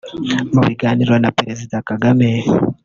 Mu 0.53 0.61
biganiro 0.67 1.13
na 1.23 1.29
Perezida 1.37 1.75
Kagame 1.89 2.29